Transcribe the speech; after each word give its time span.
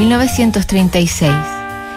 1936. 0.00 1.30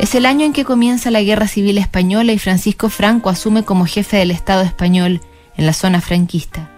Es 0.00 0.16
el 0.16 0.26
año 0.26 0.44
en 0.44 0.52
que 0.52 0.64
comienza 0.64 1.12
la 1.12 1.22
Guerra 1.22 1.46
Civil 1.46 1.78
Española 1.78 2.32
y 2.32 2.40
Francisco 2.40 2.88
Franco 2.88 3.30
asume 3.30 3.62
como 3.62 3.86
jefe 3.86 4.16
del 4.16 4.32
Estado 4.32 4.62
español 4.62 5.20
en 5.56 5.64
la 5.64 5.72
zona 5.72 6.00
franquista. 6.00 6.68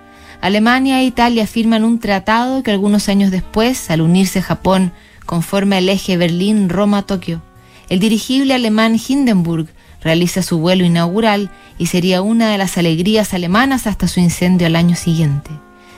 Alemania 0.43 1.01
e 1.01 1.05
Italia 1.05 1.47
firman 1.47 1.85
un 1.85 2.01
tratado 2.01 2.63
que 2.63 2.71
algunos 2.71 3.09
años 3.09 3.31
después, 3.31 3.91
al 3.91 4.03
unirse 4.03 4.43
Japón, 4.43 4.93
conforma 5.25 5.79
el 5.79 5.89
eje 5.89 6.19
Berlín-Roma-Tokio. 6.19 7.41
El 7.89 7.99
dirigible 7.99 8.53
alemán 8.53 8.99
Hindenburg 9.09 9.69
realiza 10.03 10.43
su 10.43 10.59
vuelo 10.59 10.85
inaugural 10.85 11.51
y 11.79 11.87
sería 11.87 12.21
una 12.21 12.51
de 12.51 12.59
las 12.59 12.77
alegrías 12.77 13.33
alemanas 13.33 13.87
hasta 13.87 14.07
su 14.07 14.21
incendio 14.21 14.67
al 14.67 14.77
año 14.77 14.97
siguiente. 14.97 15.51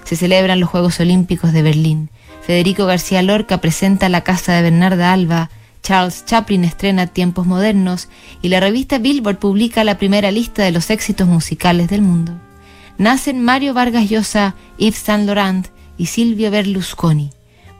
Se 0.08 0.16
celebran 0.16 0.58
los 0.58 0.70
Juegos 0.70 1.00
Olímpicos 1.00 1.52
de 1.52 1.60
Berlín. 1.60 2.08
Federico 2.40 2.86
García 2.86 3.20
Lorca 3.20 3.60
presenta 3.60 4.08
La 4.08 4.22
Casa 4.22 4.54
de 4.54 4.62
Bernarda 4.62 5.12
Alba, 5.12 5.50
Charles 5.82 6.24
Chaplin 6.24 6.64
estrena 6.64 7.08
Tiempos 7.08 7.46
Modernos 7.46 8.08
y 8.40 8.48
la 8.48 8.58
revista 8.58 8.96
Billboard 8.96 9.36
publica 9.36 9.84
la 9.84 9.98
primera 9.98 10.30
lista 10.30 10.62
de 10.62 10.72
los 10.72 10.88
éxitos 10.88 11.28
musicales 11.28 11.90
del 11.90 12.00
mundo. 12.00 12.32
Nacen 12.96 13.44
Mario 13.44 13.74
Vargas 13.74 14.08
Llosa, 14.08 14.54
Yves 14.78 14.96
Saint 14.96 15.26
Laurent 15.26 15.68
y 15.98 16.06
Silvio 16.06 16.50
Berlusconi. 16.50 17.28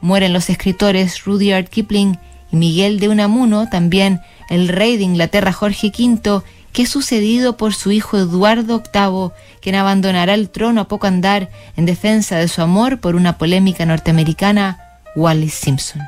Mueren 0.02 0.34
los 0.34 0.50
escritores 0.50 1.24
Rudyard 1.24 1.70
Kipling 1.70 2.18
y 2.52 2.56
Miguel 2.56 3.00
de 3.00 3.08
Unamuno, 3.08 3.70
también 3.70 4.20
el 4.50 4.68
rey 4.68 4.98
de 4.98 5.04
Inglaterra 5.04 5.54
Jorge 5.54 5.90
V, 5.98 6.42
es 6.82 6.90
sucedido 6.90 7.56
por 7.56 7.74
su 7.74 7.90
hijo 7.90 8.18
Eduardo 8.18 8.82
VIII, 8.92 9.30
quien 9.60 9.74
abandonará 9.74 10.34
el 10.34 10.50
trono 10.50 10.82
a 10.82 10.88
poco 10.88 11.06
andar 11.06 11.50
en 11.76 11.86
defensa 11.86 12.36
de 12.36 12.48
su 12.48 12.62
amor 12.62 13.00
por 13.00 13.16
una 13.16 13.38
polémica 13.38 13.84
norteamericana, 13.86 15.00
Wallis 15.16 15.54
Simpson. 15.54 16.02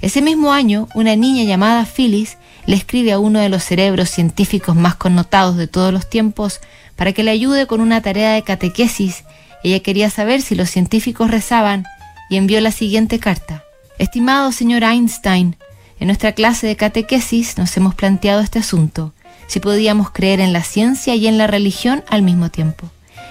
Ese 0.00 0.22
mismo 0.22 0.52
año, 0.52 0.88
una 0.94 1.16
niña 1.16 1.44
llamada 1.44 1.84
Phyllis 1.84 2.36
le 2.66 2.76
escribe 2.76 3.12
a 3.12 3.18
uno 3.18 3.40
de 3.40 3.48
los 3.48 3.64
cerebros 3.64 4.10
científicos 4.10 4.76
más 4.76 4.94
connotados 4.94 5.56
de 5.56 5.66
todos 5.66 5.92
los 5.92 6.08
tiempos 6.08 6.60
para 6.96 7.12
que 7.12 7.22
le 7.22 7.30
ayude 7.30 7.66
con 7.66 7.80
una 7.80 8.02
tarea 8.02 8.32
de 8.32 8.42
catequesis. 8.42 9.24
Ella 9.64 9.80
quería 9.80 10.10
saber 10.10 10.42
si 10.42 10.54
los 10.54 10.70
científicos 10.70 11.30
rezaban 11.30 11.84
y 12.28 12.36
envió 12.36 12.60
la 12.60 12.72
siguiente 12.72 13.18
carta. 13.18 13.64
Estimado 13.98 14.52
señor 14.52 14.84
Einstein, 14.84 15.56
en 16.00 16.06
nuestra 16.06 16.32
clase 16.32 16.66
de 16.66 16.76
catequesis 16.76 17.58
nos 17.58 17.76
hemos 17.76 17.94
planteado 17.94 18.40
este 18.40 18.60
asunto, 18.60 19.12
si 19.48 19.58
podíamos 19.58 20.10
creer 20.10 20.38
en 20.38 20.52
la 20.52 20.62
ciencia 20.62 21.16
y 21.16 21.26
en 21.26 21.38
la 21.38 21.48
religión 21.48 22.04
al 22.08 22.22
mismo 22.22 22.50
tiempo. 22.50 22.88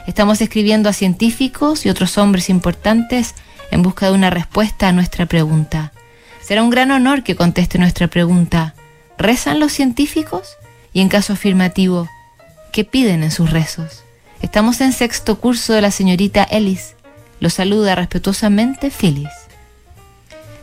Estamos 0.07 0.41
escribiendo 0.41 0.89
a 0.89 0.93
científicos 0.93 1.85
y 1.85 1.89
otros 1.89 2.17
hombres 2.17 2.49
importantes 2.49 3.35
en 3.71 3.83
busca 3.83 4.07
de 4.07 4.13
una 4.13 4.29
respuesta 4.29 4.89
a 4.89 4.91
nuestra 4.91 5.25
pregunta. 5.25 5.93
Será 6.41 6.63
un 6.63 6.69
gran 6.69 6.91
honor 6.91 7.23
que 7.23 7.35
conteste 7.35 7.77
nuestra 7.77 8.07
pregunta. 8.07 8.73
¿Rezan 9.17 9.59
los 9.59 9.71
científicos? 9.73 10.57
Y 10.93 11.01
en 11.01 11.09
caso 11.09 11.33
afirmativo, 11.33 12.09
¿qué 12.71 12.83
piden 12.83 13.23
en 13.23 13.31
sus 13.31 13.51
rezos? 13.51 14.03
Estamos 14.41 14.81
en 14.81 14.93
sexto 14.93 15.39
curso 15.39 15.73
de 15.73 15.81
la 15.81 15.91
señorita 15.91 16.43
Ellis. 16.43 16.95
Lo 17.39 17.49
saluda 17.49 17.95
respetuosamente 17.95 18.89
Phyllis. 18.89 19.33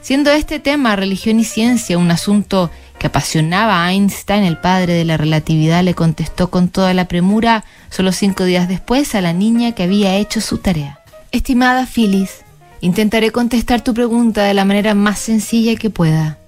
Siendo 0.00 0.30
este 0.32 0.58
tema, 0.58 0.97
religión 0.97 1.41
y 1.41 1.44
ciencia, 1.44 1.98
un 1.98 2.10
asunto 2.10 2.70
que 3.05 3.08
apasionaba 3.08 3.84
a 3.84 3.92
Einstein, 3.92 4.44
el 4.44 4.56
padre 4.56 4.94
de 4.94 5.05
la 5.05 5.19
relatividad 5.19 5.84
le 5.84 5.92
contestó 5.92 6.48
con 6.48 6.70
toda 6.70 6.94
la 6.94 7.06
premura, 7.06 7.62
solo 7.91 8.12
cinco 8.12 8.44
días 8.44 8.66
después, 8.66 9.14
a 9.14 9.20
la 9.20 9.34
niña 9.34 9.72
que 9.72 9.83
había 9.83 10.16
hecho 10.16 10.41
su 10.41 10.56
tarea. 10.56 11.00
Estimada 11.30 11.84
Phyllis, 11.84 12.30
intentaré 12.80 13.30
contestar 13.30 13.84
tu 13.84 13.92
pregunta 13.92 14.44
de 14.44 14.55
la 14.55 14.64
manera 14.64 14.94
más 14.94 15.19
sencilla 15.19 15.77
que 15.77 15.91
pueda. 15.91 16.38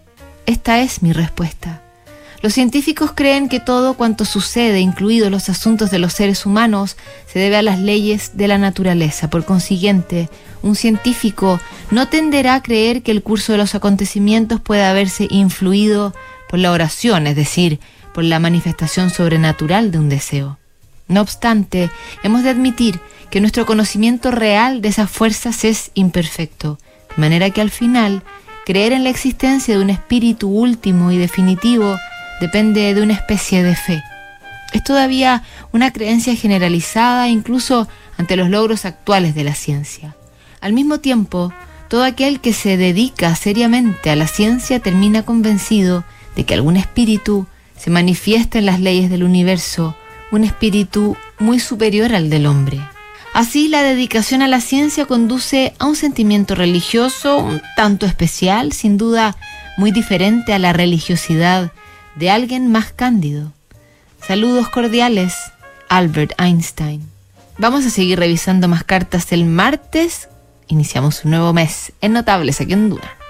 Esta 0.47 0.81
es 0.81 1.03
mi 1.03 1.13
respuesta. 1.13 1.83
Los 2.41 2.55
científicos 2.55 3.13
creen 3.15 3.51
que 3.51 3.61
todo 3.61 3.93
cuanto 3.93 4.25
sucede, 4.25 4.81
incluidos 4.81 5.31
los 5.31 5.51
asuntos 5.51 5.91
de 5.91 5.99
los 5.99 6.15
seres 6.15 6.47
humanos, 6.47 6.97
se 7.27 7.39
debe 7.39 7.59
a 7.59 7.63
las 7.63 7.79
leyes 7.79 8.39
de 8.39 8.49
la 8.49 8.57
naturaleza. 8.57 9.29
Por 9.29 9.45
consiguiente, 9.45 10.31
un 10.63 10.75
científico 10.75 11.61
no 11.91 12.09
tenderá 12.09 12.55
a 12.55 12.63
creer 12.63 13.03
que 13.03 13.11
el 13.11 13.23
curso 13.23 13.53
de 13.53 13.59
los 13.59 13.75
acontecimientos 13.75 14.59
pueda 14.59 14.89
haberse 14.89 15.27
influido 15.29 16.15
por 16.57 16.63
la 16.63 16.73
oración, 16.73 17.27
es 17.27 17.37
decir, 17.37 17.81
por 18.15 18.25
la 18.25 18.39
manifestación 18.39 19.11
sobrenatural 19.11 19.91
de 19.91 19.99
un 19.99 20.09
deseo. 20.09 20.57
No 21.07 21.21
obstante, 21.21 21.91
hemos 22.23 22.45
de 22.45 22.49
admitir 22.49 22.99
que 23.29 23.43
nuestro 23.43 23.67
conocimiento 23.67 24.31
real 24.31 24.81
de 24.81 24.89
esas 24.89 25.11
fuerzas 25.11 25.65
es 25.65 25.91
imperfecto, 25.93 26.79
de 27.15 27.21
manera 27.21 27.51
que 27.51 27.61
al 27.61 27.69
final, 27.69 28.23
creer 28.65 28.95
en 28.95 29.05
la 29.05 29.11
existencia 29.11 29.77
de 29.77 29.83
un 29.83 29.91
espíritu 29.91 30.49
último 30.49 31.13
y 31.13 31.19
definitivo 31.19 31.99
depende 32.41 32.95
de 32.95 33.03
una 33.03 33.13
especie 33.13 33.63
de 33.63 33.77
fe. 33.77 34.03
Es 34.73 34.83
todavía 34.83 35.43
una 35.73 35.93
creencia 35.93 36.35
generalizada 36.37 37.29
incluso 37.29 37.87
ante 38.17 38.37
los 38.37 38.49
logros 38.49 38.87
actuales 38.87 39.35
de 39.35 39.45
la 39.45 39.55
ciencia. 39.55 40.17
Al 40.63 40.73
mismo 40.73 41.01
tiempo, 41.01 41.53
todo 41.91 42.03
aquel 42.03 42.41
que 42.41 42.55
se 42.55 42.79
dedica 42.79 43.37
seriamente 43.37 44.09
a 44.09 44.17
la 44.17 44.27
ciencia 44.27 44.81
termina 44.81 45.23
convencido 45.23 46.03
de 46.37 46.45
que 46.45 46.55
algún 46.55 46.77
espíritu 46.77 47.47
se 47.77 47.91
manifiesta 47.91 48.59
en 48.59 48.67
las 48.67 48.81
leyes 48.81 49.11
del 49.11 49.25
universo, 49.25 49.97
un 50.31 50.45
espíritu 50.45 51.17
muy 51.39 51.59
superior 51.59 52.15
al 52.15 52.31
del 52.31 52.47
hombre. 52.47 52.81
Así, 53.35 53.69
la 53.69 53.83
dedicación 53.83 54.41
a 54.43 54.49
la 54.49 54.61
ciencia 54.61 55.05
conduce 55.05 55.75
a 55.79 55.87
un 55.87 55.97
sentimiento 55.97 56.55
religioso 56.55 57.39
un 57.39 57.61
tanto 57.77 58.07
especial, 58.07 58.73
sin 58.73 58.97
duda 58.97 59.37
muy 59.77 59.93
diferente 59.93 60.55
a 60.55 60.59
la 60.59 60.73
religiosidad 60.73 61.73
de 62.15 62.31
alguien 62.31 62.73
más 62.73 62.93
cándido. 62.93 63.53
Saludos 64.27 64.69
cordiales, 64.71 65.35
Albert 65.89 66.33
Einstein. 66.41 67.03
Vamos 67.59 67.85
a 67.85 67.91
seguir 67.91 68.19
revisando 68.19 68.69
más 68.69 68.85
cartas 68.85 69.33
el 69.33 69.45
martes. 69.45 70.29
Iniciamos 70.69 71.25
un 71.25 71.33
nuevo 71.33 71.53
mes 71.53 71.93
en 72.01 72.15
Notables 72.15 72.61
aquí 72.61 72.73
en 72.73 72.89
Duna. 72.89 73.26